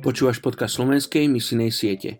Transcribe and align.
Počúvaš 0.00 0.40
podcast 0.40 0.80
slovenskej 0.80 1.28
misinej 1.28 1.68
siete. 1.76 2.16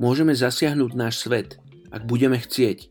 Môžeme 0.00 0.32
zasiahnuť 0.32 0.96
náš 0.96 1.20
svet, 1.20 1.60
ak 1.92 2.08
budeme 2.08 2.40
chcieť. 2.40 2.88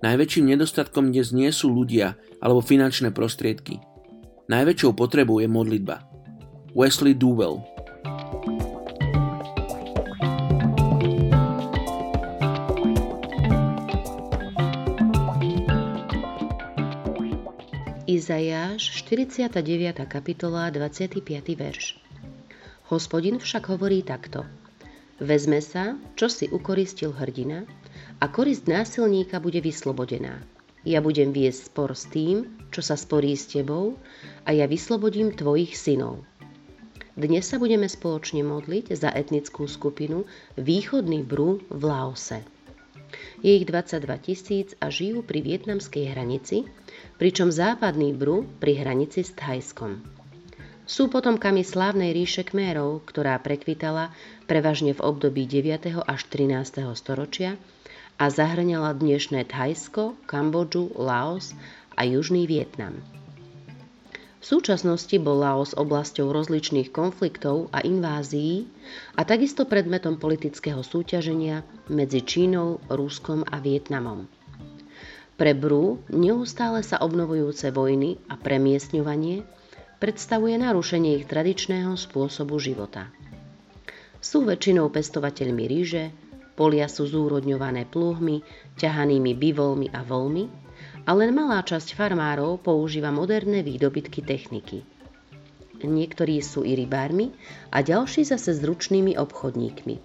Najväčším 0.00 0.48
nedostatkom 0.56 1.12
dnes 1.12 1.28
nie 1.28 1.52
sú 1.52 1.68
ľudia 1.68 2.16
alebo 2.40 2.64
finančné 2.64 3.12
prostriedky. 3.12 3.84
Najväčšou 4.48 4.96
potrebou 4.96 5.44
je 5.44 5.48
modlitba. 5.48 6.08
Wesley 6.72 7.12
Duwell 7.12 7.60
Izajáš, 18.08 19.04
49. 19.04 20.00
kapitola, 20.08 20.72
25. 20.72 21.20
verš. 21.60 22.11
Hospodin 22.92 23.40
však 23.40 23.72
hovorí 23.72 24.04
takto. 24.04 24.44
Vezme 25.16 25.64
sa, 25.64 25.96
čo 26.12 26.28
si 26.28 26.44
ukoristil 26.52 27.16
hrdina 27.16 27.64
a 28.20 28.28
korist 28.28 28.68
násilníka 28.68 29.40
bude 29.40 29.64
vyslobodená. 29.64 30.44
Ja 30.84 31.00
budem 31.00 31.32
viesť 31.32 31.72
spor 31.72 31.96
s 31.96 32.04
tým, 32.12 32.52
čo 32.68 32.84
sa 32.84 33.00
sporí 33.00 33.32
s 33.32 33.48
tebou 33.48 33.96
a 34.44 34.52
ja 34.52 34.68
vyslobodím 34.68 35.32
tvojich 35.32 35.72
synov. 35.72 36.20
Dnes 37.16 37.48
sa 37.48 37.56
budeme 37.56 37.88
spoločne 37.88 38.44
modliť 38.44 38.92
za 38.92 39.08
etnickú 39.08 39.64
skupinu 39.64 40.28
Východný 40.60 41.24
Bru 41.24 41.64
v 41.72 41.82
Laose. 41.88 42.44
Je 43.40 43.56
ich 43.56 43.64
22 43.64 44.04
tisíc 44.20 44.76
a 44.84 44.92
žijú 44.92 45.24
pri 45.24 45.40
vietnamskej 45.40 46.12
hranici, 46.12 46.68
pričom 47.16 47.48
západný 47.48 48.12
Bru 48.12 48.44
pri 48.60 48.84
hranici 48.84 49.24
s 49.24 49.32
Thajskom. 49.32 50.21
Sú 50.82 51.06
potomkami 51.06 51.62
slávnej 51.62 52.10
ríše 52.10 52.42
Kmérov, 52.42 53.06
ktorá 53.06 53.38
prekvitala 53.38 54.10
prevažne 54.50 54.90
v 54.90 55.00
období 55.06 55.46
9. 55.46 55.94
až 56.02 56.20
13. 56.26 56.82
storočia 56.98 57.54
a 58.18 58.26
zahrňala 58.26 58.90
dnešné 58.98 59.46
Thajsko, 59.46 60.18
Kambodžu, 60.26 60.90
Laos 60.98 61.54
a 61.94 62.02
Južný 62.02 62.50
Vietnam. 62.50 62.98
V 64.42 64.58
súčasnosti 64.58 65.14
bol 65.22 65.38
Laos 65.38 65.70
oblasťou 65.70 66.34
rozličných 66.34 66.90
konfliktov 66.90 67.70
a 67.70 67.86
invázií 67.86 68.66
a 69.14 69.22
takisto 69.22 69.62
predmetom 69.70 70.18
politického 70.18 70.82
súťaženia 70.82 71.62
medzi 71.94 72.26
Čínou, 72.26 72.82
Ruskom 72.90 73.46
a 73.46 73.62
Vietnamom. 73.62 74.26
Pre 75.38 75.52
Brú 75.54 76.02
neustále 76.10 76.82
sa 76.82 76.98
obnovujúce 76.98 77.70
vojny 77.70 78.18
a 78.26 78.34
premiestňovanie 78.34 79.46
predstavuje 80.02 80.58
narušenie 80.58 81.22
ich 81.22 81.30
tradičného 81.30 81.94
spôsobu 81.94 82.58
života. 82.58 83.06
Sú 84.18 84.42
väčšinou 84.42 84.90
pestovateľmi 84.90 85.62
ríže, 85.70 86.10
polia 86.58 86.90
sú 86.90 87.06
zúrodňované 87.06 87.86
plúhmi, 87.86 88.42
ťahanými 88.82 89.30
bivolmi 89.38 89.94
a 89.94 90.02
volmi 90.02 90.50
a 91.06 91.14
len 91.14 91.30
malá 91.30 91.62
časť 91.62 91.94
farmárov 91.94 92.58
používa 92.58 93.14
moderné 93.14 93.62
výdobytky 93.62 94.26
techniky. 94.26 94.82
Niektorí 95.86 96.42
sú 96.42 96.66
i 96.66 96.74
rybármi 96.74 97.30
a 97.70 97.86
ďalší 97.86 98.26
zase 98.26 98.58
zručnými 98.58 99.14
obchodníkmi. 99.14 100.02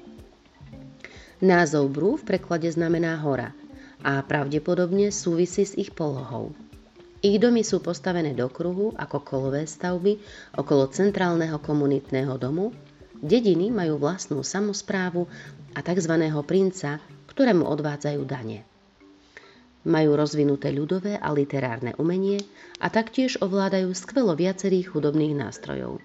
Názov 1.41 1.89
Brú 1.89 2.21
v 2.21 2.37
preklade 2.37 2.69
znamená 2.69 3.17
hora 3.25 3.49
a 4.05 4.21
pravdepodobne 4.21 5.09
súvisí 5.09 5.65
s 5.65 5.73
ich 5.73 5.89
polohou. 5.89 6.53
Ich 7.27 7.43
domy 7.43 7.59
sú 7.59 7.83
postavené 7.83 8.31
do 8.31 8.47
kruhu 8.47 8.95
ako 8.95 9.19
kolové 9.19 9.67
stavby 9.67 10.15
okolo 10.55 10.87
centrálneho 10.87 11.59
komunitného 11.59 12.39
domu. 12.39 12.71
Dediny 13.19 13.67
majú 13.67 13.99
vlastnú 13.99 14.47
samozprávu 14.47 15.27
a 15.75 15.83
tzv. 15.83 16.13
princa, 16.47 17.03
ktorému 17.27 17.67
odvádzajú 17.67 18.21
dane. 18.23 18.63
Majú 19.83 20.15
rozvinuté 20.15 20.71
ľudové 20.71 21.19
a 21.19 21.27
literárne 21.35 21.99
umenie 21.99 22.39
a 22.79 22.87
taktiež 22.87 23.43
ovládajú 23.43 23.91
skvelo 23.91 24.31
viacerých 24.31 24.95
hudobných 24.95 25.35
nástrojov. 25.35 25.99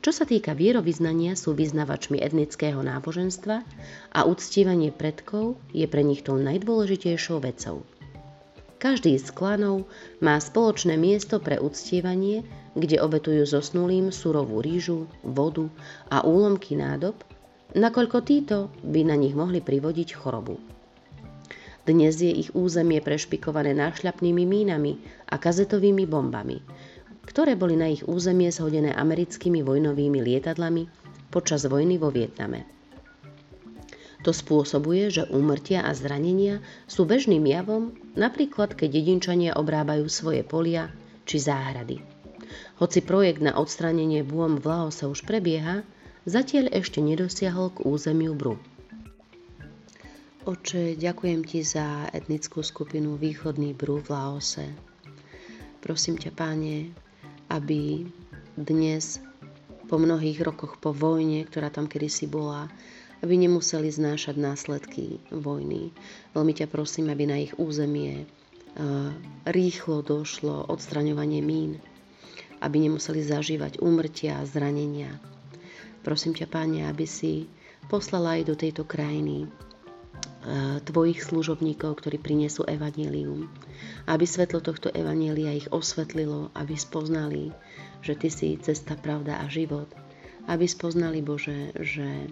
Čo 0.00 0.10
sa 0.16 0.24
týka 0.24 0.56
vierovýznania, 0.56 1.36
sú 1.36 1.52
vyznavačmi 1.52 2.16
etnického 2.16 2.80
náboženstva 2.80 3.60
a 4.16 4.20
uctívanie 4.24 4.88
predkov 4.88 5.60
je 5.76 5.84
pre 5.84 6.00
nich 6.00 6.24
tou 6.24 6.40
najdôležitejšou 6.40 7.44
vecou– 7.44 7.84
každý 8.76 9.16
z 9.16 9.32
klanov 9.32 9.88
má 10.20 10.36
spoločné 10.36 11.00
miesto 11.00 11.40
pre 11.40 11.56
uctievanie, 11.56 12.44
kde 12.76 13.00
obetujú 13.00 13.48
zosnulým 13.48 14.12
surovú 14.12 14.60
rýžu, 14.60 15.08
vodu 15.24 15.68
a 16.12 16.20
úlomky 16.22 16.76
nádob, 16.76 17.16
nakoľko 17.72 18.18
títo 18.22 18.68
by 18.84 19.08
na 19.08 19.16
nich 19.16 19.32
mohli 19.32 19.64
privodiť 19.64 20.16
chorobu. 20.16 20.60
Dnes 21.86 22.18
je 22.18 22.28
ich 22.28 22.50
územie 22.52 22.98
prešpikované 22.98 23.70
nášľapnými 23.72 24.42
mínami 24.42 24.98
a 25.30 25.38
kazetovými 25.38 26.04
bombami, 26.04 26.58
ktoré 27.24 27.54
boli 27.54 27.78
na 27.78 27.88
ich 27.88 28.02
územie 28.04 28.50
zhodené 28.50 28.90
americkými 28.92 29.62
vojnovými 29.62 30.18
lietadlami 30.18 30.90
počas 31.30 31.64
vojny 31.64 31.96
vo 31.96 32.10
Vietname. 32.10 32.75
To 34.26 34.34
spôsobuje, 34.34 35.06
že 35.14 35.30
úmrtia 35.30 35.86
a 35.86 35.94
zranenia 35.94 36.58
sú 36.90 37.06
bežným 37.06 37.46
javom, 37.46 37.94
napríklad 38.18 38.74
keď 38.74 38.98
dedinčania 38.98 39.54
obrábajú 39.54 40.10
svoje 40.10 40.42
polia 40.42 40.90
či 41.22 41.38
záhrady. 41.38 42.02
Hoci 42.82 43.06
projekt 43.06 43.38
na 43.38 43.54
odstránenie 43.54 44.26
bôm 44.26 44.58
v 44.58 44.66
Laose 44.66 45.06
už 45.06 45.22
prebieha, 45.22 45.86
zatiaľ 46.26 46.74
ešte 46.74 46.98
nedosiahol 46.98 47.70
k 47.70 47.86
územiu 47.86 48.34
Bru. 48.34 48.58
Oče, 50.42 50.98
ďakujem 50.98 51.46
ti 51.46 51.62
za 51.62 52.10
etnickú 52.10 52.66
skupinu 52.66 53.14
Východný 53.14 53.78
Bru 53.78 54.02
v 54.02 54.10
Laose. 54.10 54.66
Prosím 55.78 56.18
ťa, 56.18 56.34
páne, 56.34 56.90
aby 57.46 58.10
dnes, 58.58 59.22
po 59.86 60.02
mnohých 60.02 60.42
rokoch 60.42 60.82
po 60.82 60.90
vojne, 60.90 61.46
ktorá 61.46 61.70
tam 61.70 61.86
kedysi 61.86 62.26
bola, 62.26 62.66
aby 63.24 63.34
nemuseli 63.36 63.88
znášať 63.88 64.36
následky 64.36 65.20
vojny. 65.32 65.92
Veľmi 66.36 66.52
ťa 66.52 66.66
prosím, 66.68 67.08
aby 67.08 67.24
na 67.24 67.36
ich 67.40 67.56
územie 67.56 68.28
rýchlo 69.48 70.04
došlo 70.04 70.68
odstraňovanie 70.68 71.40
mín, 71.40 71.80
aby 72.60 72.76
nemuseli 72.76 73.24
zažívať 73.24 73.80
úmrtia 73.80 74.40
a 74.40 74.44
zranenia. 74.44 75.16
Prosím 76.04 76.36
ťa, 76.36 76.46
Páne, 76.46 76.84
aby 76.84 77.08
si 77.08 77.48
poslala 77.88 78.36
aj 78.36 78.42
do 78.52 78.54
tejto 78.54 78.84
krajiny 78.84 79.48
tvojich 80.86 81.26
služobníkov, 81.26 81.98
ktorí 81.98 82.22
prinesú 82.22 82.62
evanílium. 82.68 83.50
Aby 84.06 84.30
svetlo 84.30 84.62
tohto 84.62 84.94
evanília 84.94 85.50
ich 85.56 85.66
osvetlilo, 85.74 86.54
aby 86.54 86.78
spoznali, 86.78 87.50
že 88.04 88.14
Ty 88.14 88.28
si 88.30 88.54
cesta, 88.62 88.94
pravda 88.94 89.42
a 89.42 89.50
život. 89.50 89.90
Aby 90.46 90.70
spoznali, 90.70 91.18
Bože, 91.24 91.74
že 91.82 92.30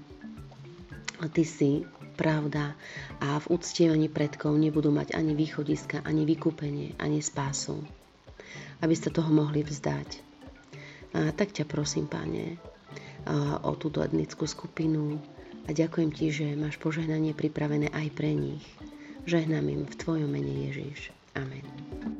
Ty 1.14 1.44
si 1.46 1.86
pravda 2.14 2.74
a 3.22 3.38
v 3.38 3.46
uctievaní 3.54 4.10
predkov 4.10 4.54
nebudú 4.54 4.90
mať 4.90 5.14
ani 5.14 5.34
východiska, 5.34 6.02
ani 6.02 6.26
vykúpenie, 6.26 6.98
ani 6.98 7.22
spásu. 7.22 7.82
Aby 8.82 8.94
ste 8.98 9.14
toho 9.14 9.30
mohli 9.30 9.62
vzdať. 9.62 10.08
A 11.14 11.30
tak 11.30 11.54
ťa 11.54 11.64
prosím, 11.70 12.10
Pane, 12.10 12.58
o 13.62 13.72
túto 13.78 14.02
etnickú 14.02 14.44
skupinu 14.44 15.16
a 15.64 15.70
ďakujem 15.72 16.10
Ti, 16.12 16.26
že 16.34 16.46
máš 16.58 16.76
požehnanie 16.82 17.32
pripravené 17.32 17.88
aj 17.94 18.08
pre 18.12 18.34
nich. 18.34 18.64
Žehnám 19.24 19.64
im 19.70 19.82
v 19.88 19.94
Tvojom 19.94 20.28
mene 20.28 20.68
Ježiš. 20.68 21.14
Amen. 21.32 22.13